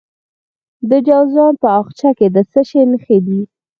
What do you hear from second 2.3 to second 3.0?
د څه شي